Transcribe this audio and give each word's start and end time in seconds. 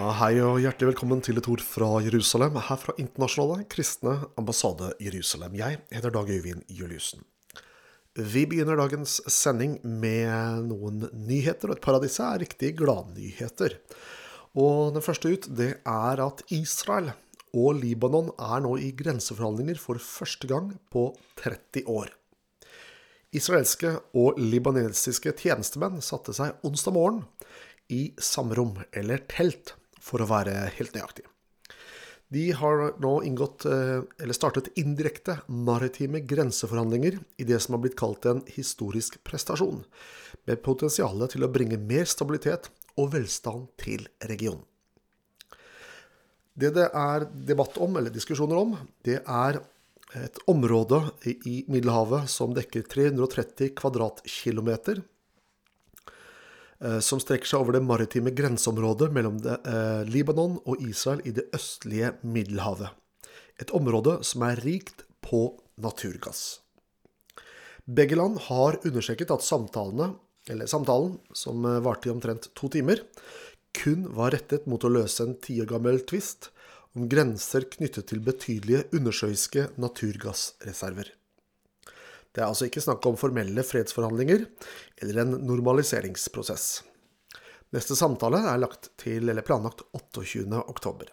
Hei 0.00 0.38
og 0.40 0.62
hjertelig 0.62 0.94
velkommen 0.94 1.20
til 1.20 1.36
et 1.36 1.46
ord 1.50 1.60
fra 1.60 1.98
Jerusalem, 2.00 2.54
her 2.64 2.78
fra 2.80 2.94
Internasjonale 3.02 3.66
kristne 3.68 4.14
ambassade 4.40 4.94
Jerusalem. 5.02 5.58
Jeg 5.58 5.76
heter 5.92 6.14
Dag 6.14 6.30
Øyvind 6.30 6.62
Juliussen. 6.72 7.20
Vi 8.16 8.46
begynner 8.48 8.78
dagens 8.80 9.18
sending 9.28 9.74
med 9.84 10.64
noen 10.70 11.02
nyheter, 11.12 11.68
og 11.68 11.76
et 11.76 11.82
par 11.84 11.98
av 11.98 12.06
disse 12.06 12.24
er 12.24 12.40
riktig 12.40 12.70
gladnyheter. 12.78 13.76
Og 14.56 14.94
den 14.94 15.04
første 15.04 15.34
ut, 15.34 15.48
det 15.58 15.68
er 15.84 16.22
at 16.24 16.40
Israel 16.48 17.10
og 17.52 17.82
Libanon 17.82 18.30
er 18.40 18.64
nå 18.64 18.78
i 18.80 18.94
grenseforhandlinger 18.96 19.82
for 19.82 20.00
første 20.00 20.48
gang 20.48 20.70
på 20.94 21.10
30 21.42 21.84
år. 21.92 22.14
Israelske 23.36 23.98
og 24.16 24.40
libanesiske 24.40 25.36
tjenestemenn 25.42 26.00
satte 26.00 26.32
seg 26.32 26.56
onsdag 26.64 26.96
morgen 26.96 27.20
i 27.92 28.14
samrom, 28.22 28.78
eller 28.96 29.20
telt, 29.28 29.74
for 30.10 30.22
å 30.22 30.30
være 30.30 30.56
helt 30.76 30.96
nøyaktig. 30.96 31.28
De 32.30 32.44
har 32.54 32.92
nå 33.02 33.12
inngått, 33.26 33.64
eh, 33.66 34.02
eller 34.22 34.36
startet 34.36 34.70
indirekte, 34.78 35.40
maritime 35.48 36.20
grenseforhandlinger 36.22 37.18
i 37.42 37.46
det 37.46 37.58
som 37.62 37.74
har 37.74 37.82
blitt 37.82 37.98
kalt 37.98 38.26
en 38.30 38.44
historisk 38.46 39.18
prestasjon, 39.26 39.82
med 40.46 40.62
potensial 40.62 41.26
til 41.26 41.42
å 41.42 41.50
bringe 41.50 41.78
mer 41.78 42.06
stabilitet 42.06 42.70
og 42.96 43.10
velstand 43.16 43.66
til 43.82 44.06
regionen. 44.22 44.62
Det 46.54 46.74
det 46.74 46.90
er 46.94 47.26
debatt 47.26 47.78
om, 47.78 47.96
eller 47.96 48.10
diskusjoner 48.14 48.58
om, 48.58 48.78
det 49.02 49.22
er 49.26 49.60
et 50.14 50.38
område 50.50 50.98
i 51.26 51.64
Middelhavet 51.70 52.28
som 52.30 52.54
dekker 52.54 52.82
330 52.90 53.74
kvadratkilometer, 53.78 55.02
som 57.04 57.20
strekker 57.20 57.48
seg 57.48 57.60
over 57.60 57.76
det 57.76 57.82
maritime 57.84 58.32
grenseområdet 58.32 59.10
mellom 59.12 59.36
eh, 59.44 60.00
Libanon 60.08 60.56
og 60.64 60.80
Israel 60.80 61.20
i 61.28 61.34
det 61.36 61.50
østlige 61.56 62.14
Middelhavet. 62.22 62.88
Et 63.60 63.72
område 63.76 64.20
som 64.24 64.46
er 64.48 64.62
rikt 64.64 65.04
på 65.20 65.42
naturgass. 65.80 66.60
Begge 67.84 68.16
land 68.16 68.38
har 68.46 68.78
understreket 68.86 69.32
at 69.34 69.44
samtalene, 69.44 70.14
samtalen, 70.64 71.18
som 71.36 71.64
eh, 71.68 71.82
varte 71.84 72.08
i 72.08 72.14
omtrent 72.14 72.48
to 72.56 72.72
timer, 72.72 73.04
kun 73.76 74.08
var 74.16 74.32
rettet 74.34 74.66
mot 74.66 74.82
å 74.82 74.90
løse 74.90 75.24
en 75.26 75.36
ti 75.42 75.60
år 75.62 75.68
gammel 75.70 76.00
tvist 76.08 76.50
om 76.96 77.06
grenser 77.10 77.68
knyttet 77.70 78.08
til 78.10 78.22
betydelige 78.24 78.88
undersjøiske 78.96 79.68
naturgassreserver. 79.78 81.12
Det 82.30 82.42
er 82.42 82.46
altså 82.46 82.68
ikke 82.68 82.82
snakk 82.82 83.06
om 83.08 83.18
formelle 83.18 83.62
fredsforhandlinger 83.66 84.44
eller 85.02 85.22
en 85.22 85.32
normaliseringsprosess. 85.48 86.82
Neste 87.74 87.96
samtale 87.98 88.42
er 88.50 88.60
lagt 88.62 88.90
til, 88.98 89.28
eller 89.30 89.46
planlagt 89.46 89.82
28.10. 89.94 91.10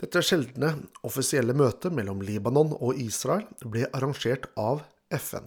Dette 0.00 0.22
sjeldne 0.24 0.72
offisielle 1.06 1.54
møtet 1.54 1.94
mellom 1.94 2.22
Libanon 2.24 2.72
og 2.78 2.98
Israel 2.98 3.44
ble 3.62 3.86
arrangert 3.94 4.48
av 4.58 4.82
FN. 5.14 5.46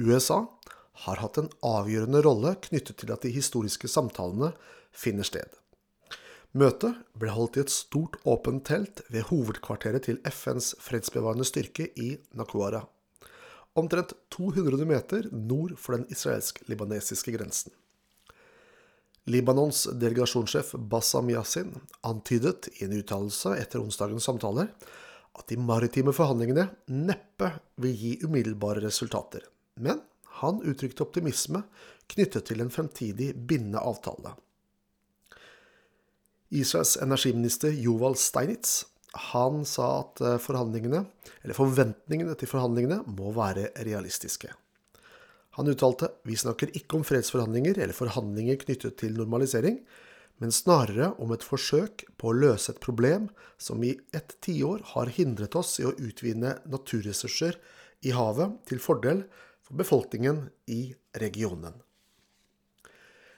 USA 0.00 0.44
har 1.04 1.20
hatt 1.20 1.40
en 1.40 1.50
avgjørende 1.66 2.22
rolle 2.24 2.54
knyttet 2.68 3.00
til 3.00 3.12
at 3.12 3.24
de 3.24 3.32
historiske 3.34 3.88
samtalene 3.90 4.52
finner 4.92 5.26
sted. 5.26 5.48
Møtet 6.52 7.00
ble 7.16 7.32
holdt 7.32 7.56
i 7.56 7.64
et 7.64 7.72
stort, 7.72 8.18
åpent 8.28 8.64
telt 8.68 9.00
ved 9.12 9.28
hovedkvarteret 9.32 10.04
til 10.08 10.20
FNs 10.28 10.74
fredsbevarende 10.84 11.48
styrke 11.48 11.88
i 11.96 12.14
Nakuara 12.36 12.84
omtrent 13.78 14.12
200 14.34 14.84
meter 14.88 15.28
nord 15.32 15.76
for 15.78 15.96
den 15.96 16.06
israelsk-libanesiske 16.12 17.32
grensen. 17.36 17.72
Libanons 19.24 19.84
delegasjonssjef 20.00 20.74
Bassam 20.90 21.30
Yasin 21.30 21.70
antydet 22.02 22.68
i 22.72 22.84
en 22.84 22.96
uttalelse 22.98 23.54
etter 23.54 23.82
onsdagens 23.82 24.26
samtaler 24.26 24.72
at 25.38 25.48
de 25.48 25.56
maritime 25.56 26.12
forhandlingene 26.12 26.66
neppe 26.90 27.52
vil 27.80 27.94
gi 27.96 28.16
umiddelbare 28.26 28.82
resultater, 28.82 29.44
men 29.78 30.02
han 30.42 30.58
uttrykte 30.66 31.06
optimisme 31.06 31.62
knyttet 32.12 32.50
til 32.50 32.64
en 32.64 32.72
fremtidig 32.72 33.30
bindende 33.36 33.80
avtale. 33.80 34.34
Israels 36.52 36.98
energiminister 37.00 37.72
Joval 37.72 38.18
Steinitz 38.20 38.82
han 39.12 39.64
sa 39.68 39.88
at 40.00 40.20
eh, 40.24 40.38
forhandlingene, 40.40 41.04
eller 41.44 41.56
forventningene 41.56 42.36
til 42.38 42.48
forhandlingene 42.48 43.02
må 43.12 43.32
være 43.36 43.68
realistiske. 43.84 44.52
Han 45.58 45.68
uttalte 45.68 46.08
vi 46.24 46.38
snakker 46.38 46.72
ikke 46.78 46.96
om 46.96 47.04
fredsforhandlinger 47.04 47.76
eller 47.76 47.96
forhandlinger 47.96 48.56
knyttet 48.62 48.96
til 49.02 49.18
normalisering, 49.18 49.82
men 50.40 50.54
snarere 50.54 51.10
om 51.22 51.34
et 51.36 51.44
forsøk 51.44 52.06
på 52.18 52.30
å 52.30 52.34
løse 52.34 52.72
et 52.72 52.80
problem 52.82 53.28
som 53.60 53.84
i 53.84 53.92
et 54.16 54.32
tiår 54.42 54.80
har 54.94 55.12
hindret 55.12 55.54
oss 55.60 55.76
i 55.82 55.86
å 55.86 55.92
utvinne 55.92 56.56
naturressurser 56.72 57.60
i 58.08 58.16
havet 58.16 58.56
til 58.70 58.80
fordel 58.82 59.26
for 59.62 59.76
befolkningen 59.78 60.46
i 60.72 60.86
regionen. 61.20 61.76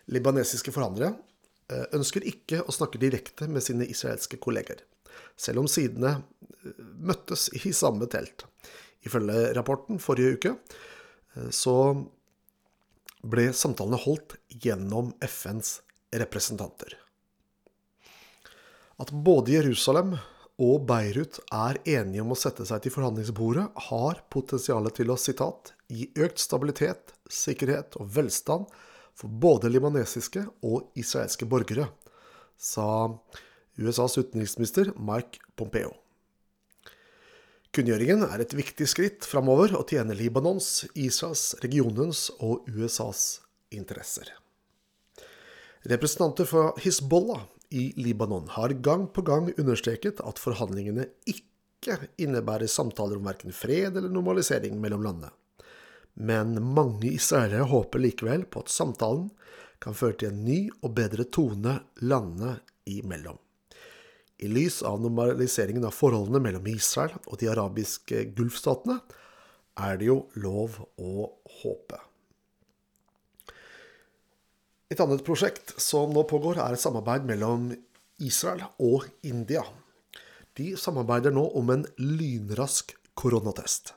Libanesiske 0.06 0.71
forhandlere 0.73 1.17
eh, 1.67 1.87
ønsker 1.99 2.25
ikke 2.31 2.62
å 2.62 2.73
snakke 2.73 3.03
direkte 3.03 3.51
med 3.51 3.65
sine 3.67 3.91
israelske 3.91 4.39
kolleger 4.39 4.87
selv 5.36 5.64
om 5.64 5.70
sidene 5.70 6.16
eh, 6.16 6.82
møttes 6.98 7.48
i 7.60 7.72
samme 7.76 8.08
telt. 8.10 8.47
Ifølge 9.04 9.52
rapporten 9.56 10.00
forrige 10.02 10.38
uke 10.38 10.54
eh, 10.56 11.50
så 11.54 11.76
ble 13.25 13.48
samtalene 13.56 14.00
holdt 14.02 14.36
gjennom 14.48 15.14
FNs 15.25 15.78
representanter. 16.14 16.98
At 19.00 19.10
både 19.10 19.56
Jerusalem 19.56 20.14
og 20.62 20.84
Beirut 20.86 21.41
er 21.50 21.81
enige 21.82 22.22
om 22.22 22.31
å 22.31 22.38
sette 22.38 22.66
seg 22.69 22.84
til 22.84 22.94
forhandlingsbordet, 22.94 23.66
har 23.88 24.20
potensial 24.31 24.86
til 24.94 25.10
å 25.10 25.19
sitat, 25.19 25.72
gi 25.91 26.06
økt 26.14 26.38
stabilitet, 26.38 27.14
sikkerhet 27.26 27.98
og 27.98 28.12
velstand 28.14 28.69
for 29.19 29.31
både 29.31 29.70
libanesiske 29.72 30.44
og 30.66 30.94
israelske 30.98 31.48
borgere, 31.50 31.88
sa 32.54 32.86
USAs 33.77 34.19
utenriksminister 34.19 34.93
Mike 34.97 35.43
Pompeo. 35.57 35.95
Kunngjøringen 37.75 38.23
er 38.29 38.45
et 38.45 38.55
viktig 38.55 38.87
skritt 38.87 39.27
framover 39.27 39.75
og 39.75 39.89
tjener 39.91 40.15
Libanons, 40.15 40.85
Israels, 40.95 41.57
regionens 41.65 42.29
og 42.39 42.69
USAs 42.71 43.41
interesser. 43.75 44.31
Representanter 45.91 46.47
fra 46.47 46.69
Hizbollah 46.81 47.43
i 47.75 47.89
Libanon 47.99 48.47
har 48.55 48.77
gang 48.79 49.09
på 49.11 49.25
gang 49.27 49.51
understreket 49.59 50.23
at 50.23 50.39
forhandlingene 50.39 51.09
ikke 51.27 51.99
innebærer 52.23 52.71
samtaler 52.71 53.19
om 53.19 53.27
verken 53.27 53.53
fred 53.53 53.99
eller 53.99 54.12
normalisering 54.12 54.79
mellom 54.81 55.03
landene. 55.05 55.33
Men 56.15 56.55
mange 56.62 57.11
israelere 57.11 57.67
håper 57.67 58.05
likevel 58.06 58.47
på 58.47 58.62
at 58.62 58.71
samtalen 58.71 59.33
kan 59.83 59.99
føre 59.99 60.21
til 60.21 60.31
en 60.31 60.45
ny 60.47 60.61
og 60.79 60.95
bedre 60.95 61.27
tone 61.27 61.81
landene 62.06 62.61
imellom. 62.87 63.37
I 64.43 64.49
lys 64.50 64.81
av 64.83 64.99
normaliseringen 65.03 65.84
av 65.87 65.95
forholdene 65.95 66.41
mellom 66.43 66.67
Israel 66.72 67.15
og 67.25 67.39
de 67.39 67.50
arabiske 67.53 68.25
gulfstatene 68.34 68.99
er 69.84 69.99
det 70.00 70.09
jo 70.11 70.19
lov 70.39 70.81
å 70.99 71.28
håpe. 71.62 72.00
Et 74.91 75.00
annet 75.00 75.25
prosjekt 75.27 75.75
som 75.81 76.12
nå 76.15 76.27
pågår, 76.31 76.59
er 76.61 76.75
et 76.75 76.83
samarbeid 76.83 77.27
mellom 77.27 77.71
Israel 78.23 78.62
og 78.83 79.06
India. 79.27 79.65
De 80.55 80.75
samarbeider 80.78 81.34
nå 81.34 81.49
om 81.59 81.71
en 81.75 81.87
lynrask 81.99 82.94
koronatest. 83.19 83.94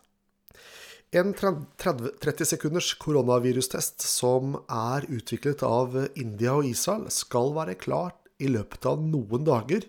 En 1.15 1.31
30 1.37 2.45
sekunders 2.49 2.91
koronavirustest 2.99 4.03
som 4.03 4.57
er 4.67 5.05
utviklet 5.13 5.61
av 5.63 5.95
India 6.19 6.57
og 6.57 6.67
Israel, 6.67 7.05
skal 7.13 7.53
være 7.55 7.77
klart 7.79 8.17
i 8.43 8.49
løpet 8.51 8.89
av 8.89 8.99
noen 9.01 9.45
dager 9.47 9.85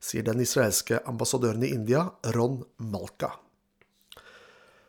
sier 0.00 0.24
den 0.26 0.40
israelske 0.42 1.00
ambassadøren 1.08 1.64
i 1.66 1.72
India, 1.74 2.06
Ron 2.34 2.62
Malka. 2.76 3.32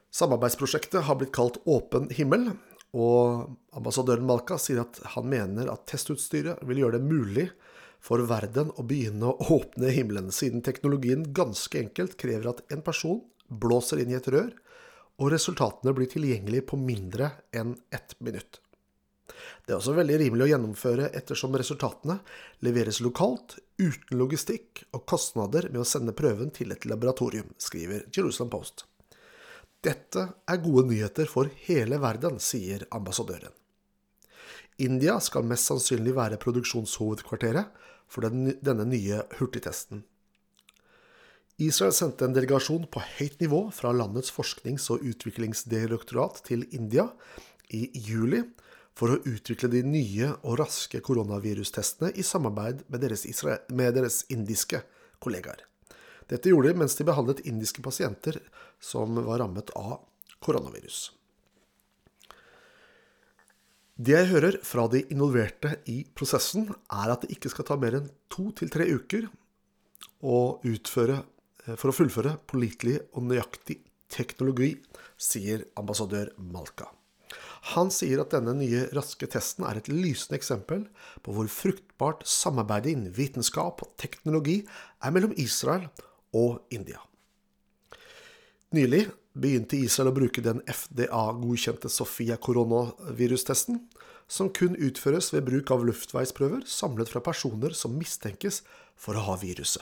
Samarbeidsprosjektet 0.10 1.06
har 1.06 1.20
blitt 1.20 1.34
kalt 1.36 1.60
Åpen 1.70 2.10
himmel, 2.16 2.52
og 2.98 3.52
ambassadøren 3.78 4.26
Malka 4.26 4.58
sier 4.62 4.82
at 4.82 4.98
han 5.14 5.28
mener 5.30 5.70
at 5.70 5.86
testutstyret 5.90 6.64
vil 6.66 6.82
gjøre 6.82 6.98
det 6.98 7.10
mulig 7.10 7.50
for 8.02 8.24
verden 8.26 8.72
å 8.80 8.86
begynne 8.88 9.30
å 9.30 9.52
åpne 9.60 9.92
himmelen, 9.94 10.32
siden 10.34 10.64
teknologien 10.66 11.28
ganske 11.36 11.78
enkelt 11.82 12.18
krever 12.22 12.50
at 12.54 12.64
en 12.74 12.82
person 12.86 13.22
blåser 13.50 14.02
inn 14.02 14.14
i 14.14 14.18
et 14.18 14.32
rør, 14.32 14.50
og 15.20 15.34
resultatene 15.34 15.94
blir 15.94 16.10
tilgjengelige 16.10 16.70
på 16.72 16.80
mindre 16.80 17.34
enn 17.52 17.76
ett 17.94 18.16
minutt. 18.24 18.62
Det 19.66 19.74
er 19.74 19.78
også 19.78 19.96
veldig 19.98 20.20
rimelig 20.22 20.46
å 20.46 20.50
gjennomføre 20.52 21.10
ettersom 21.18 21.56
resultatene 21.60 22.20
leveres 22.66 23.02
lokalt, 23.06 23.58
uten 23.80 24.20
logistikk 24.20 24.84
og 24.92 25.06
kostnader 25.10 25.70
med 25.72 25.84
å 25.84 25.88
sende 25.88 26.16
prøven 26.18 26.52
til 26.56 26.74
et 26.76 26.88
laboratorium, 26.90 27.54
skriver 27.58 28.08
Jerusalem 28.16 28.52
Post. 28.54 28.86
Dette 29.80 30.26
er 30.44 30.60
gode 30.64 30.90
nyheter 30.90 31.30
for 31.32 31.48
hele 31.68 32.02
verden, 32.04 32.40
sier 32.44 32.84
ambassadøren. 32.92 33.54
India 34.80 35.18
skal 35.24 35.48
mest 35.48 35.68
sannsynlig 35.68 36.14
være 36.16 36.40
produksjonshovedkvarteret 36.40 37.88
for 38.10 38.26
den, 38.26 38.56
denne 38.64 38.86
nye 38.88 39.24
hurtigtesten. 39.40 40.06
Israel 41.60 41.92
sendte 41.92 42.24
en 42.24 42.36
delegasjon 42.36 42.86
på 42.88 43.02
høyt 43.18 43.42
nivå 43.44 43.66
fra 43.76 43.92
landets 43.92 44.32
forsknings- 44.32 44.88
og 44.94 45.04
utviklingsdirektorat 45.04 46.40
til 46.48 46.64
India 46.72 47.10
i 47.76 47.90
juli 48.00 48.46
for 49.00 49.14
å 49.16 49.22
utvikle 49.30 49.70
de 49.72 49.84
nye 49.88 50.34
og 50.44 50.60
raske 50.60 51.00
koronavirustestene 51.06 52.12
i 52.20 52.26
samarbeid 52.26 52.84
med 52.92 53.06
deres, 53.06 53.24
med 53.72 53.96
deres 53.96 54.26
indiske 54.34 54.82
kollegaer. 55.24 55.64
Dette 56.30 56.52
gjorde 56.52 56.74
de 56.74 56.82
mens 56.82 56.98
de 56.98 57.08
behandlet 57.08 57.42
indiske 57.48 57.82
pasienter 57.86 58.42
som 58.84 59.16
var 59.26 59.40
rammet 59.42 59.72
av 59.80 60.02
koronavirus. 60.44 61.10
Det 64.00 64.14
jeg 64.16 64.30
hører 64.30 64.60
fra 64.64 64.86
de 64.92 65.02
involverte 65.12 65.74
i 65.92 66.02
prosessen, 66.16 66.70
er 66.88 67.12
at 67.12 67.26
det 67.26 67.34
ikke 67.36 67.52
skal 67.52 67.68
ta 67.68 67.76
mer 67.80 67.98
enn 67.98 68.12
to 68.32 68.46
til 68.56 68.72
tre 68.72 68.88
uker 68.88 69.28
å 70.24 70.60
utføre, 70.68 71.18
eh, 71.66 71.76
for 71.76 71.92
å 71.92 71.98
fullføre 71.98 72.38
pålitelig 72.48 73.00
og 73.12 73.28
nøyaktig 73.28 73.82
teknologi, 74.08 74.78
sier 75.20 75.68
ambassadør 75.76 76.32
Malka. 76.40 76.88
Han 77.76 77.92
sier 77.94 78.22
at 78.24 78.34
denne 78.34 78.56
nye 78.58 78.86
raske 78.96 79.28
testen 79.30 79.68
er 79.68 79.80
et 79.80 79.90
lysende 79.92 80.40
eksempel 80.40 80.86
på 81.26 81.36
hvor 81.36 81.50
fruktbart 81.52 82.26
samarbeidet 82.28 82.96
innen 82.96 83.16
vitenskap 83.16 83.84
og 83.86 83.94
teknologi 84.02 84.62
er 85.04 85.14
mellom 85.16 85.36
Israel 85.38 85.90
og 86.36 86.64
India. 86.74 87.02
Nylig 88.76 89.08
begynte 89.40 89.80
Israel 89.80 90.12
å 90.12 90.18
bruke 90.18 90.44
den 90.46 90.62
FDA-godkjente 90.70 91.90
Sofia 91.90 92.38
koronavirustesten, 92.38 93.80
som 94.30 94.52
kun 94.54 94.76
utføres 94.78 95.32
ved 95.34 95.48
bruk 95.48 95.72
av 95.74 95.86
luftveisprøver 95.88 96.68
samlet 96.70 97.10
fra 97.10 97.22
personer 97.26 97.74
som 97.78 97.98
mistenkes 97.98 98.62
for 99.00 99.18
å 99.18 99.26
ha 99.26 99.38
viruset. 99.42 99.82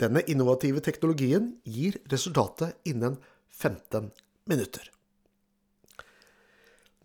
Denne 0.00 0.22
innovative 0.30 0.80
teknologien 0.84 1.52
gir 1.68 1.98
resultatet 2.08 2.78
innen 2.88 3.18
15 3.50 4.08
minutter. 4.48 4.86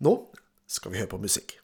Nå 0.04 0.16
skal 0.68 0.92
vi 0.92 1.00
høre 1.00 1.12
på 1.12 1.20
musikk. 1.22 1.56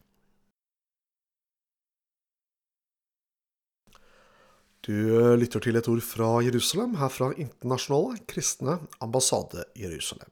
Du 4.82 4.94
lytter 5.38 5.62
til 5.62 5.78
et 5.78 5.86
ord 5.86 6.02
fra 6.02 6.40
Jerusalem, 6.42 6.96
her 6.98 7.12
fra 7.12 7.28
Internasjonale 7.38 8.24
kristne 8.26 8.80
ambassade 9.04 9.62
Jerusalem. 9.78 10.26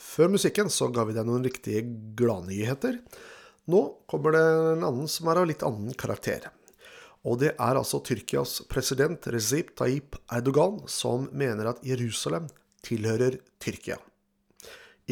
Før 0.00 0.32
musikken 0.32 0.70
så 0.72 0.88
ga 0.88 1.04
vi 1.04 1.16
deg 1.16 1.28
noen 1.28 1.44
riktige 1.44 1.82
gladnyheter. 2.16 3.02
Nå 3.68 3.82
kommer 4.08 4.34
det 4.34 4.42
en 4.46 4.86
annen 4.88 5.10
som 5.10 5.28
er 5.28 5.42
av 5.42 5.48
litt 5.50 5.64
annen 5.66 5.92
karakter. 5.98 6.48
Og 7.28 7.38
det 7.42 7.52
er 7.52 7.78
altså 7.78 8.00
Tyrkias 8.02 8.62
president 8.70 9.28
Recep 9.30 9.76
Tayyip 9.78 10.16
Erdogan 10.32 10.80
som 10.90 11.28
mener 11.30 11.70
at 11.70 11.84
Jerusalem 11.86 12.48
tilhører 12.82 13.38
Tyrkia. 13.62 14.00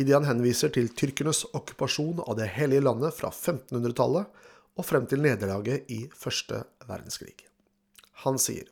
Idet 0.01 0.17
han 0.17 0.29
henviser 0.29 0.73
til 0.73 0.89
tyrkernes 0.97 1.43
okkupasjon 1.53 2.23
av 2.25 2.39
det 2.39 2.49
hellige 2.55 2.87
landet 2.87 3.13
fra 3.17 3.29
1500-tallet 3.35 4.47
og 4.79 4.87
frem 4.87 5.07
til 5.11 5.21
nederlaget 5.21 5.91
i 5.93 6.07
første 6.17 6.63
verdenskrig. 6.89 7.37
Han 8.25 8.39
sier 8.41 8.71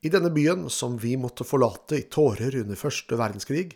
i 0.00 0.10
denne 0.14 0.30
byen, 0.30 0.68
som 0.70 0.94
vi 1.02 1.16
måtte 1.18 1.46
forlate 1.46 1.98
i 1.98 2.06
tårer 2.06 2.54
under 2.60 2.78
første 2.78 3.16
verdenskrig, 3.18 3.72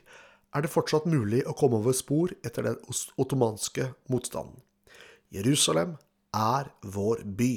er 0.54 0.62
det 0.62 0.70
fortsatt 0.70 1.08
mulig 1.10 1.40
å 1.48 1.54
komme 1.58 1.80
over 1.80 1.96
spor 1.96 2.30
etter 2.46 2.68
den 2.68 2.76
ottomanske 3.18 3.88
motstanden. 4.12 4.60
Jerusalem 5.34 5.96
er 6.36 6.70
vår 6.94 7.24
by, 7.26 7.52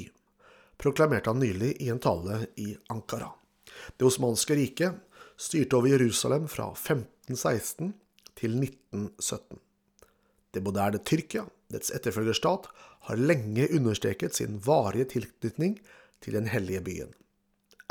proklamerte 0.80 1.30
han 1.30 1.42
nylig 1.44 1.76
i 1.84 1.92
en 1.92 2.02
tale 2.02 2.46
i 2.58 2.72
Ankara. 2.90 3.28
Det 3.96 4.08
osmanske 4.08 4.56
riket 4.58 4.98
styrte 5.38 5.78
over 5.78 5.92
Jerusalem 5.94 6.48
fra 6.50 6.72
1516 6.72 7.92
til 8.38 8.56
1917. 8.60 9.60
Det 10.54 10.62
moderne 10.64 11.00
Tyrkia, 11.04 11.44
dets 11.72 11.92
etterfølgerstat, 11.94 12.68
har 13.08 13.20
lenge 13.20 13.68
understreket 13.76 14.38
sin 14.38 14.60
varige 14.64 15.10
tilknytning 15.16 15.78
til 16.24 16.38
den 16.38 16.48
hellige 16.50 16.82
byen. 16.86 17.12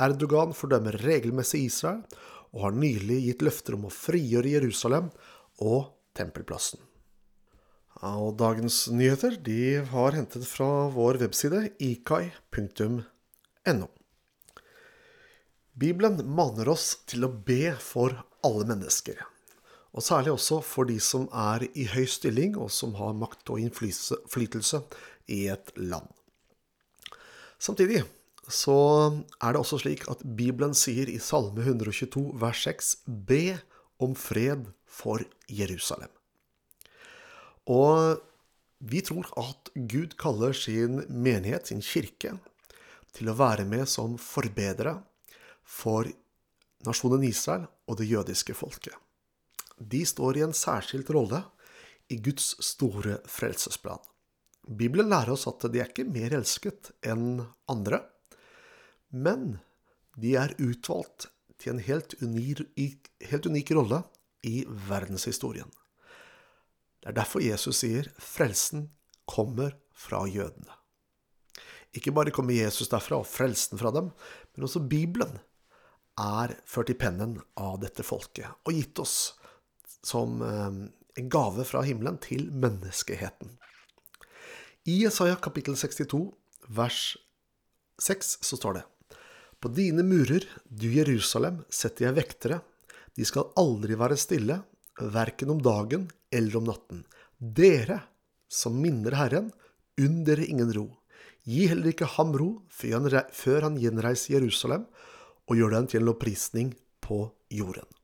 Erdogan 0.02 0.54
fordømmer 0.56 0.98
regelmessig 1.06 1.66
Israel 1.70 2.02
og 2.56 2.66
har 2.66 2.76
nylig 2.76 3.22
gitt 3.28 3.46
løfter 3.46 3.78
om 3.78 3.88
å 3.88 3.94
frigjøre 3.94 4.56
Jerusalem 4.56 5.12
og 5.64 5.94
tempelplassen. 6.18 6.82
Og 8.06 8.36
dagens 8.40 8.86
nyheter 8.92 9.38
de 9.44 9.86
har 9.92 10.18
hentet 10.18 10.44
fra 10.48 10.88
vår 10.92 11.22
webside 11.24 11.62
ikai.no. 11.80 13.08
Bibelen 15.76 16.20
maner 16.36 16.70
oss 16.72 16.94
til 17.08 17.28
å 17.28 17.32
be 17.32 17.74
for 17.84 18.16
alle 18.46 18.68
mennesker, 18.68 19.18
og 19.96 20.04
særlig 20.04 20.34
også 20.36 20.60
for 20.66 20.88
de 20.90 20.98
som 21.00 21.30
er 21.32 21.64
i 21.72 21.88
høy 21.88 22.04
stilling 22.10 22.58
og 22.60 22.68
som 22.74 22.98
har 23.00 23.16
makt 23.16 23.50
og 23.54 23.62
innflytelse 23.64 24.82
i 25.32 25.46
et 25.54 25.72
land. 25.80 26.08
Samtidig 27.60 28.04
så 28.52 28.76
er 29.42 29.56
det 29.56 29.62
også 29.62 29.80
slik 29.82 30.04
at 30.12 30.22
Bibelen 30.38 30.76
sier 30.78 31.10
i 31.10 31.18
Salme 31.24 31.64
122 31.64 32.28
vers 32.42 32.66
6 32.68 32.92
Be 33.08 33.58
om 34.04 34.14
fred 34.20 34.68
for 34.86 35.24
Jerusalem. 35.48 36.12
Og 37.72 38.20
vi 38.86 39.02
tror 39.02 39.32
at 39.40 39.72
Gud 39.74 40.14
kaller 40.20 40.54
sin 40.54 41.02
menighet, 41.10 41.72
sin 41.72 41.82
kirke, 41.82 42.36
til 43.16 43.32
å 43.32 43.38
være 43.40 43.66
med 43.66 43.88
som 43.90 44.20
forbedere 44.20 45.00
for 45.64 46.12
nasjonen 46.86 47.24
Israel 47.26 47.66
og 47.88 47.98
det 48.02 48.12
jødiske 48.12 48.54
folket. 48.54 48.94
De 49.78 50.06
står 50.08 50.38
i 50.38 50.46
en 50.46 50.56
særskilt 50.56 51.10
rolle 51.14 51.42
i 52.12 52.18
Guds 52.22 52.54
store 52.64 53.20
frelsesplan. 53.30 54.02
Bibelen 54.66 55.10
lærer 55.12 55.36
oss 55.36 55.46
at 55.50 55.68
de 55.70 55.82
er 55.82 55.90
ikke 55.92 56.08
mer 56.10 56.34
elsket 56.38 56.92
enn 57.06 57.44
andre. 57.70 58.02
Men 59.12 59.60
de 60.18 60.36
er 60.40 60.56
utvalgt 60.62 61.30
til 61.62 61.76
en 61.76 61.84
helt 61.84 62.16
unik, 62.22 63.10
helt 63.30 63.50
unik 63.50 63.74
rolle 63.78 64.02
i 64.46 64.64
verdenshistorien. 64.90 65.70
Det 67.02 67.12
er 67.12 67.20
derfor 67.20 67.44
Jesus 67.44 67.84
sier 67.84 68.10
'frelsen 68.18 68.90
kommer 69.30 69.76
fra 69.94 70.26
jødene'. 70.26 70.74
Ikke 71.96 72.12
bare 72.12 72.32
kommer 72.32 72.54
Jesus 72.54 72.90
derfra 72.92 73.22
og 73.22 73.28
frelsen 73.30 73.78
fra 73.80 73.92
dem, 73.92 74.10
men 74.56 74.64
også 74.68 74.82
Bibelen 74.90 75.40
er 76.20 76.56
ført 76.66 76.90
i 76.90 76.98
pennen 76.98 77.38
av 77.56 77.80
dette 77.80 78.04
folket 78.04 78.48
og 78.66 78.74
gitt 78.74 79.00
oss 79.00 79.36
som 80.06 80.42
eh, 80.46 80.72
en 81.20 81.30
gave 81.32 81.66
fra 81.68 81.84
himmelen 81.86 82.20
til 82.22 82.50
menneskeheten. 82.54 83.56
I 84.86 85.02
Jesaja 85.04 85.38
kapittel 85.42 85.78
62 85.80 86.22
vers 86.70 87.16
6 88.02 88.38
så 88.46 88.60
står 88.60 88.80
det 88.80 88.86
på 89.66 89.72
dine 89.74 90.04
murer, 90.06 90.44
du 90.70 90.92
Jerusalem, 90.94 91.64
setter 91.74 92.06
jeg 92.06 92.18
vektere. 92.20 92.60
De 93.18 93.26
skal 93.26 93.48
aldri 93.58 93.96
være 93.98 94.18
stille, 94.20 94.60
verken 95.00 95.56
om 95.56 95.62
dagen 95.64 96.04
eller 96.30 96.60
om 96.60 96.68
natten. 96.70 97.00
Dere 97.40 98.04
som 98.52 98.78
minner 98.78 99.16
Herren, 99.18 99.50
unn 99.98 100.22
dere 100.28 100.46
ingen 100.46 100.70
ro. 100.76 100.86
Gi 101.50 101.66
heller 101.72 101.96
ikke 101.96 102.12
ham 102.14 102.36
ro 102.38 102.50
før 102.70 103.66
han 103.66 103.82
gjenreiser 103.82 104.36
Jerusalem 104.36 104.86
og 105.50 105.58
gjør 105.58 105.78
den 105.80 105.90
til 105.90 106.04
en 106.04 106.10
lovprisning 106.12 106.74
på 107.02 107.24
jorden. 107.50 107.95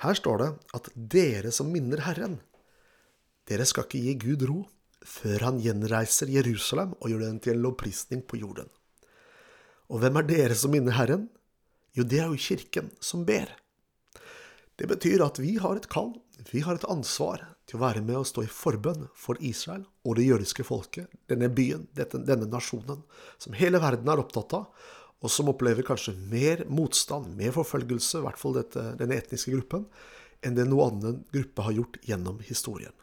Her 0.00 0.16
står 0.16 0.38
det 0.40 0.50
at 0.76 0.88
dere 0.94 1.50
som 1.52 1.68
minner 1.72 2.00
Herren, 2.06 2.38
dere 3.48 3.66
skal 3.68 3.84
ikke 3.84 4.00
gi 4.00 4.14
Gud 4.22 4.44
ro 4.48 4.60
før 5.06 5.46
han 5.48 5.58
gjenreiser 5.60 6.30
Jerusalem 6.32 6.94
og 7.00 7.10
gjør 7.10 7.26
den 7.26 7.40
til 7.42 7.56
en 7.56 7.64
lovprisning 7.64 8.22
på 8.28 8.40
jorden. 8.40 8.68
Og 9.90 10.00
hvem 10.00 10.20
er 10.20 10.28
dere 10.28 10.56
som 10.56 10.72
minner 10.72 10.96
Herren? 10.96 11.26
Jo, 11.96 12.04
det 12.06 12.20
er 12.22 12.30
jo 12.30 12.38
kirken 12.38 12.92
som 13.02 13.26
ber. 13.28 13.50
Det 14.80 14.88
betyr 14.88 15.24
at 15.24 15.40
vi 15.42 15.56
har 15.60 15.76
et 15.76 15.88
kall, 15.92 16.14
vi 16.48 16.62
har 16.64 16.78
et 16.78 16.86
ansvar 16.88 17.42
til 17.68 17.76
å 17.76 17.82
være 17.82 18.00
med 18.04 18.22
og 18.22 18.28
stå 18.28 18.46
i 18.46 18.52
forbønn 18.52 19.08
for 19.18 19.40
Israel 19.44 19.82
og 20.06 20.16
det 20.16 20.24
jødiske 20.30 20.64
folket, 20.64 21.10
denne 21.28 21.50
byen, 21.52 21.84
dette, 21.96 22.22
denne 22.24 22.48
nasjonen, 22.48 23.02
som 23.38 23.56
hele 23.58 23.82
verden 23.82 24.08
er 24.08 24.22
opptatt 24.22 24.56
av, 24.56 24.70
og 25.20 25.32
som 25.32 25.50
opplever 25.52 25.84
kanskje 25.84 26.14
mer 26.30 26.64
motstand, 26.72 27.34
mer 27.36 27.52
forfølgelse, 27.52 28.20
i 28.20 28.24
hvert 28.24 28.40
fall 28.40 28.56
dette, 28.56 28.84
denne 29.00 29.18
etniske 29.20 29.52
gruppen, 29.52 29.84
enn 30.40 30.56
det 30.56 30.64
noen 30.68 30.96
annen 30.96 31.18
gruppe 31.34 31.66
har 31.66 31.76
gjort 31.76 31.98
gjennom 32.08 32.40
historien. 32.46 32.94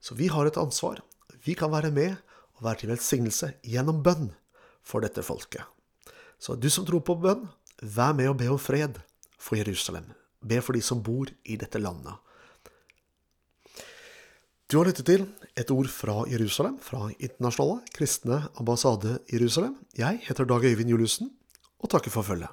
Så 0.00 0.16
vi 0.16 0.30
har 0.32 0.48
et 0.48 0.60
ansvar. 0.60 1.02
Vi 1.44 1.56
kan 1.56 1.72
være 1.72 1.92
med 1.92 2.16
og 2.56 2.64
være 2.64 2.82
til 2.82 2.92
velsignelse 2.94 3.52
gjennom 3.64 4.00
bønn 4.04 4.30
for 4.84 5.04
dette 5.04 5.24
folket. 5.24 5.64
Så 6.40 6.56
du 6.56 6.70
som 6.72 6.86
tror 6.88 7.04
på 7.04 7.16
bønn, 7.20 7.46
vær 7.82 8.16
med 8.16 8.30
og 8.32 8.38
be 8.40 8.48
om 8.52 8.60
fred 8.60 9.00
for 9.40 9.60
Jerusalem. 9.60 10.06
Be 10.44 10.60
for 10.64 10.76
de 10.76 10.82
som 10.84 11.02
bor 11.04 11.28
i 11.44 11.56
dette 11.60 11.80
landet. 11.80 12.16
Du 14.68 14.78
har 14.78 14.88
lyttet 14.88 15.08
til 15.08 15.26
Et 15.54 15.70
ord 15.70 15.86
fra 15.86 16.24
Jerusalem, 16.26 16.80
fra 16.82 17.12
Internasjonale 17.22 17.84
kristne 17.94 18.40
ambassade 18.58 19.20
Jerusalem. 19.30 19.76
Jeg 19.94 20.18
heter 20.26 20.48
Dag 20.50 20.64
Øyvind 20.66 20.90
Juliussen, 20.90 21.30
og 21.78 21.90
takker 21.90 22.10
for 22.10 22.26
følget. 22.26 22.50